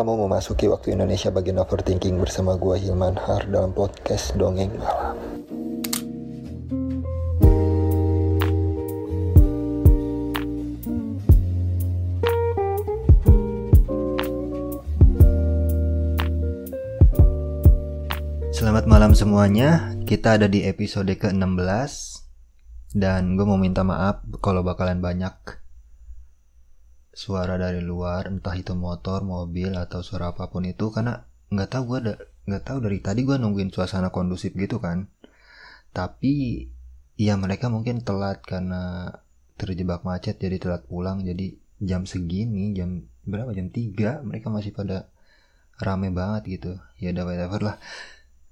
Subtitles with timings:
[0.00, 5.12] Kamu memasuki waktu Indonesia bagian overthinking bersama gua Hilman Har dalam podcast Dongeng Malam.
[18.56, 21.92] Selamat malam semuanya, kita ada di episode ke-16
[22.96, 25.59] Dan gue mau minta maaf kalau bakalan banyak
[27.20, 31.20] suara dari luar Entah itu motor, mobil, atau suara apa pun itu Karena
[31.52, 32.14] nggak tahu gue ada
[32.48, 35.06] nggak tahu dari tadi gue nungguin suasana kondusif gitu kan.
[35.92, 36.64] Tapi
[37.20, 39.12] ya mereka mungkin telat karena
[39.60, 41.20] terjebak macet jadi telat pulang.
[41.22, 43.52] Jadi jam segini, jam berapa?
[43.52, 45.12] Jam 3 mereka masih pada
[45.78, 46.72] rame banget gitu.
[46.96, 47.76] Ya udah whatever lah.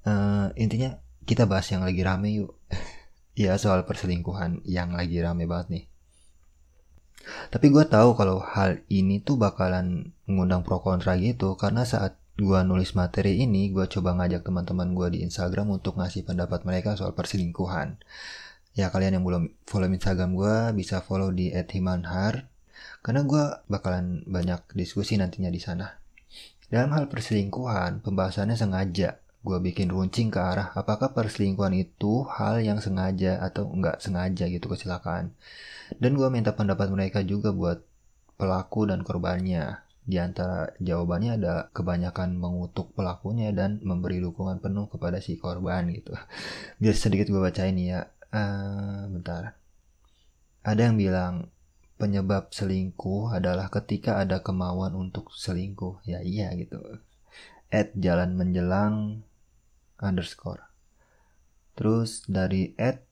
[0.05, 2.52] Uh, intinya kita bahas yang lagi rame yuk.
[3.38, 5.84] Ya soal perselingkuhan yang lagi rame banget nih
[7.48, 12.61] tapi gue tahu kalau hal ini tuh bakalan mengundang pro kontra gitu karena saat gue
[12.62, 17.11] nulis materi ini gue coba ngajak teman-teman gue di Instagram untuk ngasih pendapat mereka soal
[17.11, 17.98] perselingkuhan.
[18.78, 22.47] Ya kalian yang belum follow Instagram gue bisa follow di @himanhar
[23.02, 25.98] karena gue bakalan banyak diskusi nantinya di sana.
[26.69, 32.83] Dalam hal perselingkuhan, pembahasannya sengaja gue bikin runcing ke arah apakah perselingkuhan itu hal yang
[32.83, 35.33] sengaja atau enggak sengaja gitu kecelakaan.
[35.97, 37.80] Dan gue minta pendapat mereka juga buat
[38.36, 39.83] pelaku dan korbannya.
[40.08, 46.17] Di antara jawabannya ada kebanyakan mengutuk pelakunya dan memberi dukungan penuh kepada si korban gitu.
[46.80, 48.08] Biar sedikit gue bacain ya.
[48.28, 49.56] Uh, bentar.
[50.64, 51.34] Ada yang bilang
[51.97, 56.05] penyebab selingkuh adalah ketika ada kemauan untuk selingkuh.
[56.08, 56.80] Ya iya gitu.
[57.69, 59.27] At jalan menjelang
[60.02, 60.62] underscore.
[61.78, 63.06] Terus dari at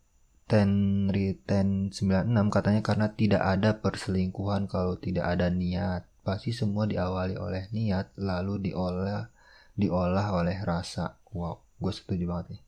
[0.46, 6.06] tenriten 96 katanya karena tidak ada perselingkuhan kalau tidak ada niat.
[6.26, 9.30] Pasti semua diawali oleh niat lalu diolah
[9.74, 11.18] diolah oleh rasa.
[11.30, 12.62] Wow, gue setuju banget nih.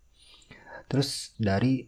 [0.86, 1.86] Terus dari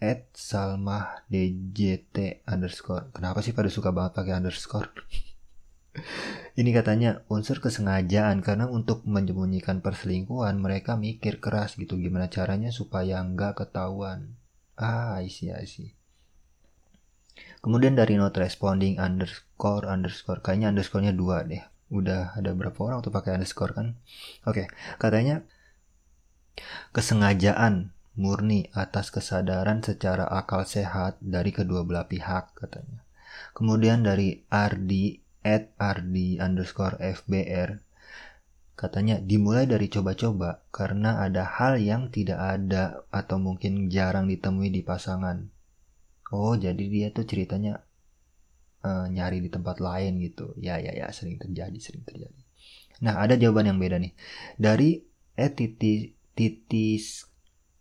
[0.00, 3.12] at salmah djt underscore.
[3.12, 4.88] Kenapa sih pada suka banget pakai underscore?
[6.54, 13.18] Ini katanya unsur kesengajaan karena untuk menyembunyikan perselingkuhan mereka mikir keras gitu gimana caranya supaya
[13.26, 14.38] nggak ketahuan.
[14.78, 15.98] Ah, isi isi.
[17.60, 21.60] Kemudian dari not responding underscore underscore kayaknya underscorenya dua deh.
[21.90, 23.98] Udah ada berapa orang tuh pakai underscore kan?
[24.46, 25.42] Oke, katanya
[26.94, 33.02] kesengajaan murni atas kesadaran secara akal sehat dari kedua belah pihak katanya.
[33.52, 37.80] Kemudian dari Ardi at ardi underscore fbr
[38.80, 44.80] katanya dimulai dari coba-coba karena ada hal yang tidak ada atau mungkin jarang ditemui di
[44.80, 45.52] pasangan.
[46.32, 47.84] Oh jadi dia tuh ceritanya
[48.80, 50.56] uh, nyari di tempat lain gitu.
[50.56, 52.40] Ya ya ya sering terjadi sering terjadi.
[53.04, 54.16] Nah ada jawaban yang beda nih
[54.56, 55.04] dari
[55.36, 57.28] etitis titis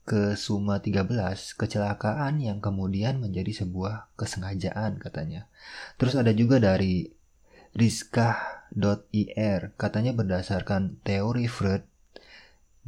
[0.04, 1.16] ke Suma 13
[1.56, 5.48] kecelakaan yang kemudian menjadi sebuah kesengajaan katanya.
[5.96, 7.08] Terus ada juga dari
[7.78, 11.86] Rizkah.ir katanya berdasarkan teori Freud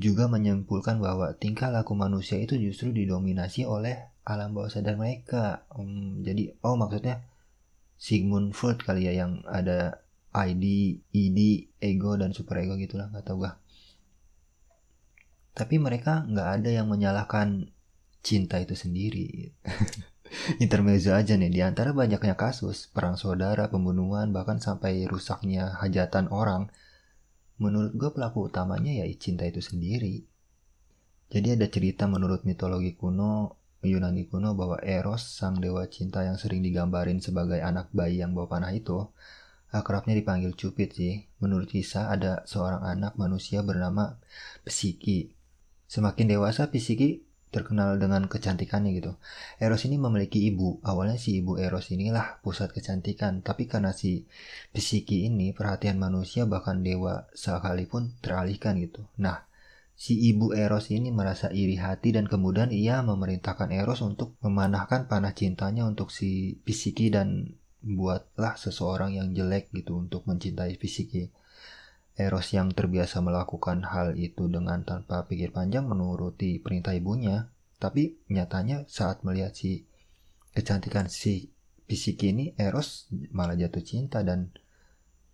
[0.02, 5.66] juga menyimpulkan bahwa tingkah laku manusia itu justru didominasi oleh alam bawah sadar mereka.
[5.69, 7.22] Hmm, jadi oh maksudnya
[8.02, 10.02] Sigmund Freud kali ya yang ada
[10.34, 11.40] ID, ID,
[11.78, 13.62] ego dan superego gitulah nggak tahu gak.
[15.53, 17.69] Tapi mereka nggak ada yang menyalahkan
[18.25, 19.52] cinta itu sendiri.
[20.64, 26.72] intermezzo aja nih di antara banyaknya kasus perang saudara, pembunuhan bahkan sampai rusaknya hajatan orang.
[27.62, 30.25] Menurut gue pelaku utamanya ya cinta itu sendiri.
[31.31, 36.62] Jadi ada cerita menurut mitologi kuno Yunani kuno bahwa Eros, sang dewa cinta yang sering
[36.62, 39.09] digambarin sebagai anak bayi yang bawa panah itu,
[39.74, 41.25] akrabnya dipanggil Cupid sih.
[41.42, 44.22] Menurut kisah ada seorang anak manusia bernama
[44.62, 45.34] Psiki.
[45.90, 49.19] Semakin dewasa Psiki terkenal dengan kecantikannya gitu.
[49.59, 50.79] Eros ini memiliki ibu.
[50.81, 54.25] Awalnya si ibu Eros inilah pusat kecantikan, tapi karena si
[54.71, 59.03] Psiki ini perhatian manusia bahkan dewa sekalipun teralihkan gitu.
[59.19, 59.44] Nah,
[60.00, 65.36] si ibu Eros ini merasa iri hati dan kemudian ia memerintahkan Eros untuk memanahkan panah
[65.36, 71.41] cintanya untuk si Psiki dan buatlah seseorang yang jelek gitu untuk mencintai Psiki.
[72.21, 77.50] Eros yang terbiasa melakukan hal itu dengan tanpa pikir panjang menuruti perintah ibunya.
[77.81, 79.89] Tapi nyatanya saat melihat si
[80.53, 81.50] kecantikan si
[81.89, 84.53] fisik ini, Eros malah jatuh cinta dan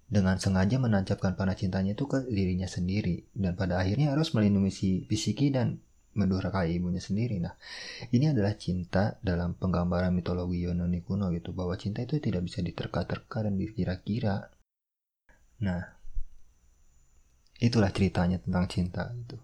[0.07, 3.27] dengan sengaja menancapkan panah cintanya itu ke dirinya sendiri.
[3.35, 5.83] Dan pada akhirnya Eros melindungi si Pisiki dan
[6.17, 7.37] mendurhakai ibunya sendiri.
[7.37, 7.53] Nah,
[8.09, 13.45] ini adalah cinta dalam penggambaran mitologi Yunani kuno gitu, bahwa cinta itu tidak bisa diterka-terka
[13.45, 14.49] dan dikira-kira.
[15.61, 15.96] Nah,
[17.57, 19.37] itulah ceritanya tentang cinta itu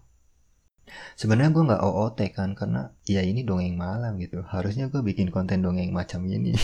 [1.14, 4.44] sebenarnya gue nggak OOT kan karena ya ini dongeng malam gitu.
[4.46, 6.54] Harusnya gue bikin konten dongeng macam ini.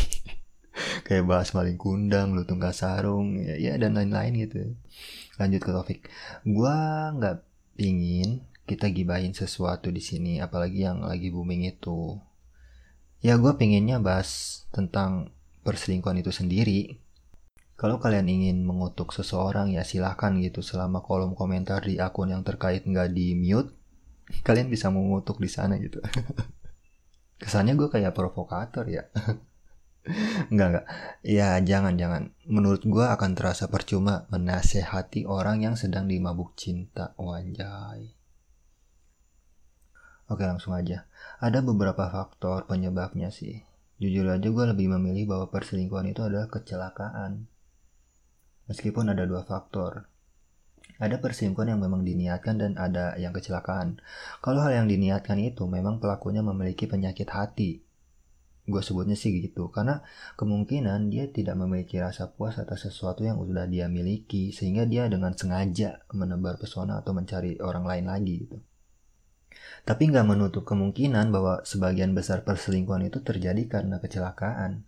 [1.06, 4.76] Kayak bahas maling kundang lu tunggal sarung ya, ya dan lain-lain gitu.
[5.41, 6.00] Lanjut ke topik.
[6.47, 6.76] Gue
[7.19, 7.37] nggak
[7.76, 12.20] pingin kita gibahin sesuatu di sini apalagi yang lagi booming itu.
[13.20, 16.97] Ya gue pengennya bahas tentang perselingkuhan itu sendiri
[17.80, 20.60] kalau kalian ingin mengutuk seseorang ya silahkan gitu.
[20.60, 23.72] Selama kolom komentar di akun yang terkait nggak di mute
[24.46, 25.96] kalian bisa mengutuk di sana gitu.
[27.40, 29.08] Kesannya gue kayak provokator ya.
[30.52, 30.86] Enggak enggak
[31.24, 32.22] ya jangan jangan.
[32.44, 37.16] Menurut gue akan terasa percuma menasehati orang yang sedang dimabuk cinta.
[37.16, 38.12] Wanjai
[40.28, 41.08] Oke langsung aja.
[41.40, 43.64] Ada beberapa faktor penyebabnya sih.
[44.00, 47.50] Jujur aja gue lebih memilih bahwa perselingkuhan itu adalah kecelakaan
[48.70, 50.06] Meskipun ada dua faktor.
[51.02, 53.99] Ada perselingkuhan yang memang diniatkan dan ada yang kecelakaan.
[54.38, 57.82] Kalau hal yang diniatkan itu memang pelakunya memiliki penyakit hati.
[58.70, 60.06] Gue sebutnya sih gitu, karena
[60.38, 65.34] kemungkinan dia tidak memiliki rasa puas atas sesuatu yang sudah dia miliki, sehingga dia dengan
[65.34, 68.62] sengaja menebar pesona atau mencari orang lain lagi gitu.
[69.82, 74.87] Tapi nggak menutup kemungkinan bahwa sebagian besar perselingkuhan itu terjadi karena kecelakaan.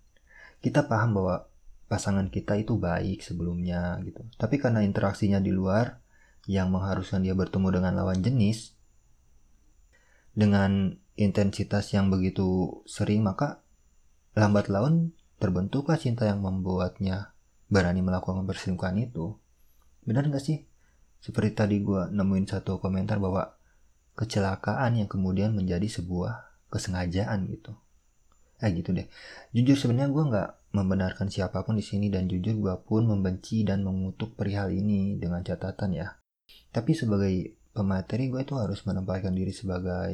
[0.63, 1.51] Kita paham bahwa
[1.93, 4.25] pasangan kita itu baik sebelumnya gitu.
[4.41, 6.01] Tapi karena interaksinya di luar
[6.49, 8.73] yang mengharuskan dia bertemu dengan lawan jenis
[10.33, 13.61] dengan intensitas yang begitu sering maka
[14.33, 17.37] lambat laun terbentuklah cinta yang membuatnya
[17.69, 19.37] berani melakukan perselingkuhan itu.
[20.09, 20.65] Benar gak sih?
[21.21, 23.53] Seperti tadi gue nemuin satu komentar bahwa
[24.17, 27.77] kecelakaan yang kemudian menjadi sebuah kesengajaan gitu.
[28.65, 29.05] Eh gitu deh.
[29.53, 33.85] Jujur sebenarnya gue nggak membenarkan siapa pun di sini dan jujur gue pun membenci dan
[33.85, 36.17] mengutuk perihal ini dengan catatan ya.
[36.73, 40.13] Tapi sebagai pemateri gue itu harus menempatkan diri sebagai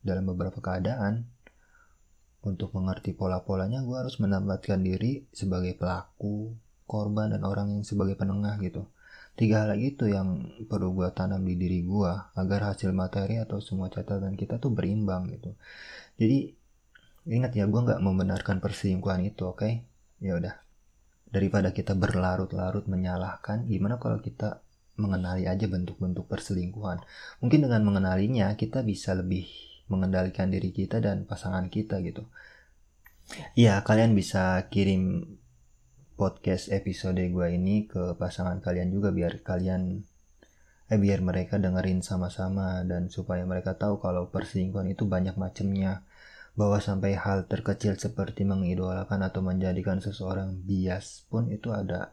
[0.00, 1.28] dalam beberapa keadaan.
[2.42, 6.58] Untuk mengerti pola-polanya gue harus menempatkan diri sebagai pelaku,
[6.90, 8.90] korban, dan orang yang sebagai penengah gitu.
[9.32, 13.88] Tiga hal itu yang perlu gue tanam di diri gue agar hasil materi atau semua
[13.88, 15.56] catatan kita tuh berimbang gitu.
[16.20, 16.52] Jadi
[17.22, 19.62] Ingat ya, gue nggak membenarkan perselingkuhan itu, oke?
[19.62, 19.86] Okay?
[20.18, 20.58] Ya udah.
[21.30, 24.60] Daripada kita berlarut-larut menyalahkan, gimana kalau kita
[24.98, 27.00] mengenali aja bentuk-bentuk perselingkuhan?
[27.38, 29.46] Mungkin dengan mengenalinya, kita bisa lebih
[29.86, 32.26] mengendalikan diri kita dan pasangan kita gitu.
[33.54, 35.38] Ya, kalian bisa kirim
[36.18, 40.04] podcast episode gue ini ke pasangan kalian juga biar kalian
[40.92, 46.04] eh biar mereka dengerin sama-sama dan supaya mereka tahu kalau perselingkuhan itu banyak macamnya
[46.52, 52.12] bahwa sampai hal terkecil seperti mengidolakan atau menjadikan seseorang bias pun itu ada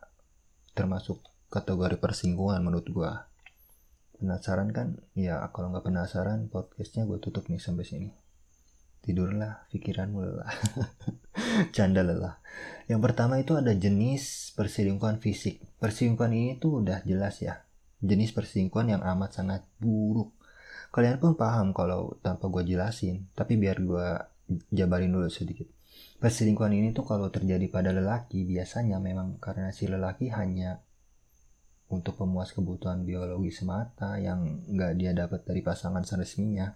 [0.72, 1.20] termasuk
[1.52, 3.28] kategori persinggungan menurut gua.
[4.16, 5.00] Penasaran kan?
[5.16, 8.10] Ya kalau nggak penasaran podcastnya gue tutup nih sampai sini.
[9.00, 10.52] Tidurlah pikiranmu lelah.
[11.76, 12.36] Canda lelah.
[12.92, 15.64] Yang pertama itu ada jenis perselingkuhan fisik.
[15.80, 17.64] Perselingkuhan ini tuh udah jelas ya.
[18.04, 20.39] Jenis perselingkuhan yang amat sangat buruk
[20.90, 24.08] kalian pun paham kalau tanpa gue jelasin tapi biar gue
[24.74, 25.70] jabarin dulu sedikit.
[26.20, 30.84] Perselingkuhan ini tuh kalau terjadi pada lelaki biasanya memang karena si lelaki hanya
[31.90, 36.76] untuk pemuas kebutuhan biologi semata yang nggak dia dapat dari pasangan seresminya.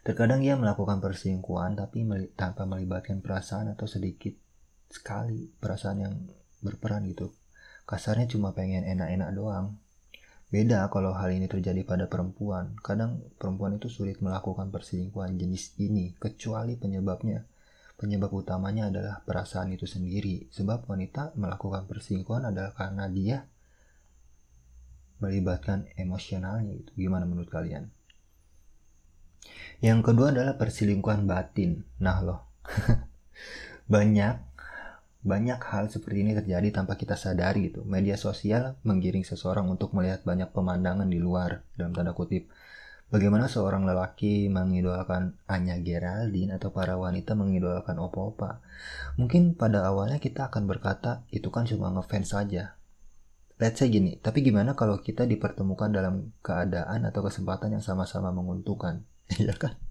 [0.00, 4.32] Terkadang ia melakukan perselingkuhan tapi tanpa melibatkan perasaan atau sedikit
[4.88, 6.14] sekali perasaan yang
[6.64, 7.36] berperan gitu.
[7.84, 9.76] Kasarnya cuma pengen enak-enak doang
[10.50, 12.74] Beda kalau hal ini terjadi pada perempuan.
[12.82, 17.46] Kadang perempuan itu sulit melakukan perselingkuhan jenis ini, kecuali penyebabnya.
[17.94, 20.50] Penyebab utamanya adalah perasaan itu sendiri.
[20.50, 23.46] Sebab wanita melakukan perselingkuhan adalah karena dia
[25.22, 26.90] melibatkan emosionalnya itu.
[26.98, 27.86] Gimana menurut kalian?
[29.78, 31.86] Yang kedua adalah perselingkuhan batin.
[32.02, 32.40] Nah loh,
[33.94, 34.49] banyak
[35.20, 37.84] banyak hal seperti ini terjadi tanpa kita sadari gitu.
[37.84, 42.48] Media sosial menggiring seseorang untuk melihat banyak pemandangan di luar dalam tanda kutip.
[43.10, 48.62] Bagaimana seorang lelaki mengidolakan Anya Geraldine atau para wanita mengidolakan Opa-Opa.
[49.18, 52.78] Mungkin pada awalnya kita akan berkata itu kan cuma ngefans saja.
[53.60, 59.04] Let's say gini, tapi gimana kalau kita dipertemukan dalam keadaan atau kesempatan yang sama-sama menguntungkan?
[59.36, 59.89] Iya kan?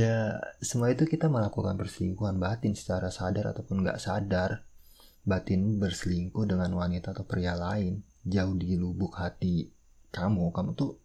[0.00, 4.66] Ya semua itu kita melakukan perselingkuhan batin secara sadar ataupun nggak sadar.
[5.20, 9.68] Batin berselingkuh dengan wanita atau pria lain jauh di lubuk hati
[10.10, 10.48] kamu.
[10.50, 10.96] Kamu tuh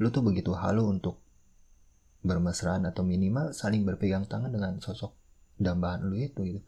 [0.00, 1.20] lu tuh begitu halu untuk
[2.22, 5.21] bermesraan atau minimal saling berpegang tangan dengan sosok
[5.62, 6.60] dambaan lu itu gitu.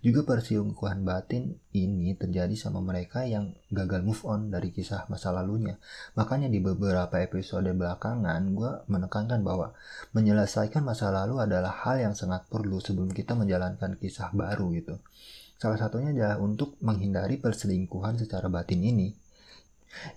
[0.00, 5.78] Juga perselingkuhan batin ini terjadi sama mereka yang gagal move on dari kisah masa lalunya.
[6.18, 9.72] Makanya di beberapa episode belakangan gue menekankan bahwa
[10.12, 14.98] menyelesaikan masa lalu adalah hal yang sangat perlu sebelum kita menjalankan kisah baru gitu.
[15.60, 19.12] Salah satunya adalah untuk menghindari perselingkuhan secara batin ini.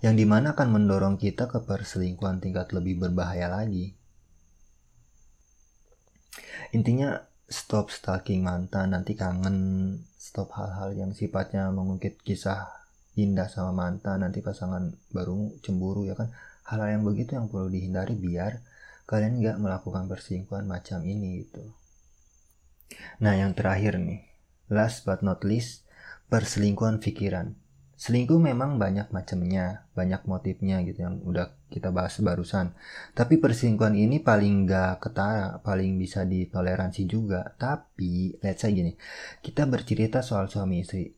[0.00, 3.92] Yang di mana akan mendorong kita ke perselingkuhan tingkat lebih berbahaya lagi.
[6.72, 7.20] Intinya
[7.54, 9.56] stop stalking mantan nanti kangen
[10.18, 12.66] stop hal-hal yang sifatnya mengungkit kisah
[13.14, 16.34] indah sama mantan nanti pasangan baru cemburu ya kan?
[16.66, 18.58] Hal-hal yang begitu yang perlu dihindari biar
[19.06, 21.62] kalian nggak melakukan perselingkuhan macam ini gitu.
[23.22, 24.26] Nah yang terakhir nih.
[24.72, 25.86] Last but not least
[26.32, 27.54] perselingkuhan pikiran
[27.94, 32.74] selingkuh memang banyak macamnya, banyak motifnya gitu yang udah kita bahas barusan.
[33.14, 37.54] Tapi perselingkuhan ini paling gak ketara, paling bisa ditoleransi juga.
[37.54, 38.94] Tapi, let's say gini,
[39.40, 41.10] kita bercerita soal suami istri.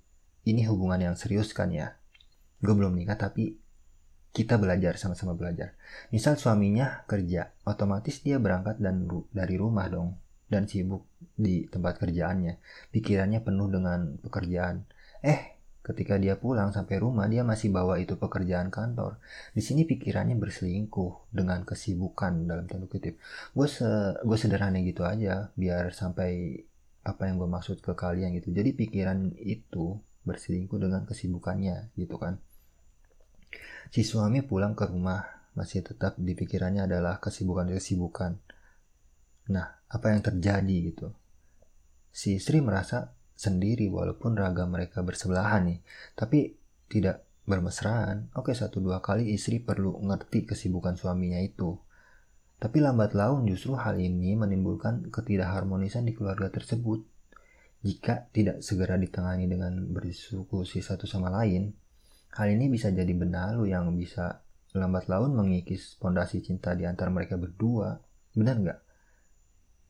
[0.47, 1.97] Ini hubungan yang serius kan ya?
[2.63, 3.59] Gue belum nikah tapi
[4.37, 5.81] kita belajar sama-sama belajar.
[6.13, 12.61] Misal suaminya kerja, otomatis dia berangkat dan dari rumah dong dan sibuk di tempat kerjaannya.
[12.93, 14.85] Pikirannya penuh dengan pekerjaan.
[15.25, 15.56] Eh,
[15.87, 19.23] Ketika dia pulang sampai rumah, dia masih bawa itu pekerjaan kantor.
[19.55, 23.23] Di sini pikirannya berselingkuh dengan kesibukan dalam tanda kutip.
[23.55, 23.87] Gue se
[24.19, 26.59] gue sederhana gitu aja, biar sampai
[27.07, 28.51] apa yang gue maksud ke kalian gitu.
[28.51, 29.95] Jadi pikiran itu
[30.27, 32.43] berselingkuh dengan kesibukannya gitu kan.
[33.95, 35.23] Si suami pulang ke rumah
[35.55, 38.33] masih tetap di pikirannya adalah kesibukan-kesibukan.
[39.55, 41.15] Nah, apa yang terjadi gitu?
[42.11, 45.81] Si istri merasa sendiri walaupun raga mereka bersebelahan nih
[46.17, 46.57] tapi
[46.89, 48.35] tidak bermesraan.
[48.35, 51.79] Oke satu dua kali istri perlu ngerti kesibukan suaminya itu.
[52.57, 57.05] Tapi lambat laun justru hal ini menimbulkan ketidakharmonisan di keluarga tersebut.
[57.87, 61.71] Jika tidak segera ditangani dengan berdiskusi satu sama lain
[62.35, 64.43] hal ini bisa jadi benalu yang bisa
[64.75, 67.95] lambat laun mengikis pondasi cinta di antara mereka berdua.
[68.35, 68.79] Benar nggak?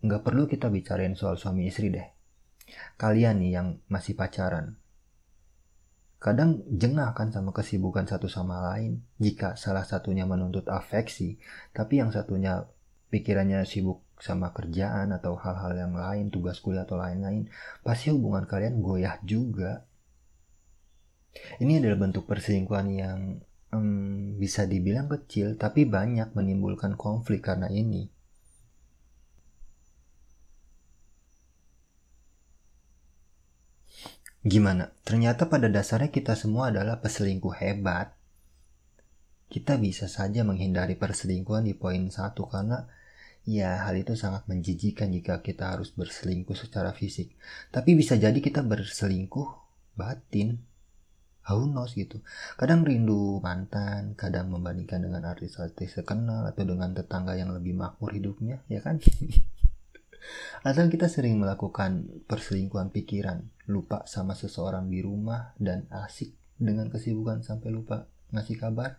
[0.04, 2.15] Nggak perlu kita bicarain soal suami istri deh
[2.98, 4.78] Kalian nih yang masih pacaran.
[6.16, 11.38] Kadang jengah kan sama kesibukan satu sama lain jika salah satunya menuntut afeksi,
[11.70, 12.66] tapi yang satunya
[13.12, 17.52] pikirannya sibuk sama kerjaan atau hal-hal yang lain, tugas kuliah atau lain-lain,
[17.84, 19.84] pasti hubungan kalian goyah juga.
[21.60, 23.44] Ini adalah bentuk perselingkuhan yang
[23.76, 28.08] um, bisa dibilang kecil, tapi banyak menimbulkan konflik karena ini.
[34.46, 34.94] Gimana?
[35.02, 38.14] Ternyata pada dasarnya kita semua adalah peselingkuh hebat.
[39.50, 42.86] Kita bisa saja menghindari perselingkuhan di poin satu karena
[43.42, 47.34] ya hal itu sangat menjijikan jika kita harus berselingkuh secara fisik.
[47.74, 49.50] Tapi bisa jadi kita berselingkuh
[49.98, 50.62] batin.
[51.50, 52.22] Who knows gitu.
[52.54, 58.62] Kadang rindu mantan, kadang membandingkan dengan artis-artis terkenal atau dengan tetangga yang lebih makmur hidupnya,
[58.70, 59.02] ya kan?
[60.66, 67.44] Atau kita sering melakukan perselingkuhan pikiran, lupa sama seseorang di rumah dan asik dengan kesibukan
[67.44, 68.98] sampai lupa ngasih kabar.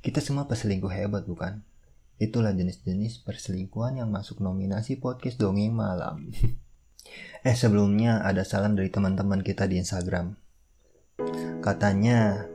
[0.00, 1.60] Kita semua perselingkuh hebat bukan?
[2.16, 6.32] Itulah jenis-jenis perselingkuhan yang masuk nominasi podcast dongeng malam.
[7.48, 10.32] eh sebelumnya ada salam dari teman-teman kita di Instagram.
[11.60, 12.48] Katanya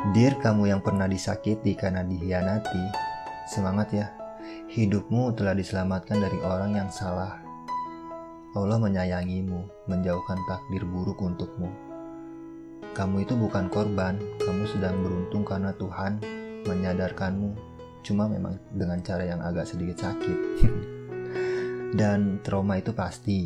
[0.00, 2.88] Dear kamu yang pernah disakiti karena dihianati,
[3.52, 4.08] semangat ya.
[4.72, 7.36] Hidupmu telah diselamatkan dari orang yang salah.
[8.56, 9.60] Allah menyayangimu,
[9.92, 11.68] menjauhkan takdir buruk untukmu.
[12.96, 16.16] Kamu itu bukan korban, kamu sedang beruntung karena Tuhan
[16.64, 17.52] menyadarkanmu,
[18.00, 20.64] cuma memang dengan cara yang agak sedikit sakit.
[22.00, 23.44] dan trauma itu pasti,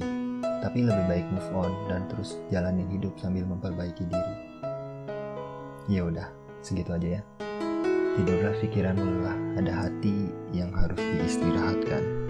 [0.62, 4.36] tapi lebih baik move on dan terus jalanin hidup sambil memperbaiki diri.
[5.84, 7.22] Ya udah, Segitu aja ya.
[8.16, 12.23] Tidurlah pikiranmu lelah, ada hati yang harus diistirahatkan.